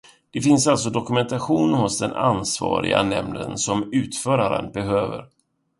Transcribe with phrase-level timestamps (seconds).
[0.31, 5.25] Det finns alltså dokumentation hos den ansvariga nämnden som utföraren behöver.